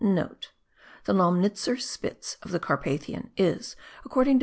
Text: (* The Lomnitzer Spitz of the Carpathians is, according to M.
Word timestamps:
(* 0.01 0.01
The 0.01 1.13
Lomnitzer 1.13 1.79
Spitz 1.79 2.37
of 2.41 2.49
the 2.49 2.59
Carpathians 2.59 3.29
is, 3.37 3.75
according 4.03 4.39
to 4.39 4.39
M. 4.39 4.39